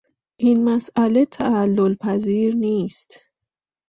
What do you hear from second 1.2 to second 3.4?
تعللپذیر نیست.